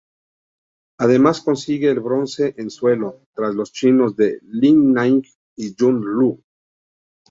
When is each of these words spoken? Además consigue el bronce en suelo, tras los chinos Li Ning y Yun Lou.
Además 0.97 1.41
consigue 1.41 1.91
el 1.91 1.99
bronce 1.99 2.55
en 2.57 2.71
suelo, 2.71 3.21
tras 3.35 3.53
los 3.53 3.71
chinos 3.71 4.15
Li 4.17 4.73
Ning 4.73 5.21
y 5.55 5.75
Yun 5.75 6.01
Lou. 6.03 6.43